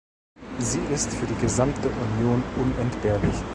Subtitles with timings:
[0.57, 3.35] Sie ist für die gesamte Union unentbehrlich.